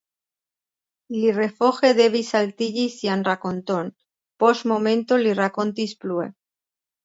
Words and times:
Li 1.15 1.27
refoje 1.35 1.91
devis 1.99 2.33
haltigi 2.41 2.87
sian 2.95 3.23
rakonton; 3.29 3.93
post 4.45 4.69
momento 4.75 5.23
li 5.25 5.39
rakontis 5.45 5.97
plue. 6.05 6.31